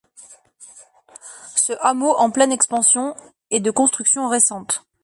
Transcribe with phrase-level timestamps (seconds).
[1.55, 3.15] Ce hameau en pleine expansion
[3.51, 4.83] est de construction récente.